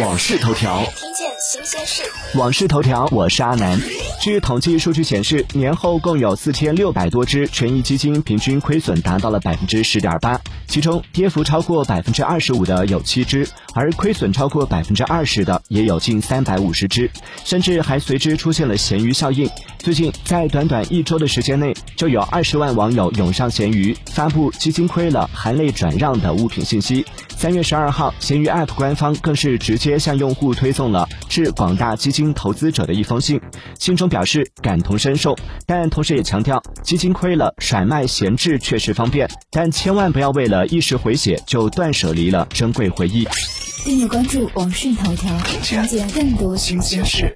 [0.00, 2.02] 往事头条，听见新鲜事。
[2.34, 3.80] 往事头条，我是阿南。
[4.20, 17.10] 据统计数据显示，年后共有四千六百多只权益基金平均亏损达到了百分之十点八，其中跌幅超过百分之二十五的有七只，而亏损超过百分之二十的也有近三百五十只，
[17.44, 19.48] 甚至还随之出现了咸鱼效应。
[19.86, 27.06] 最近，在短短一周的时间内，就有二十万网友涌上闲鱼，发布基金亏了，含泪转让的物品信息。
[27.36, 33.40] 三月十二号，闲鱼 App 官方更是直接向用户推送了致广大基金投资者的一封信，
[33.78, 35.36] 信中表示感同身受，
[35.68, 43.24] 但同时也强调基金亏了，甩卖闲置确实方便，但千万不要为了一时回血就断舍离了珍贵回忆。
[43.84, 47.32] 订阅关注网讯头条，了解更多新鲜事。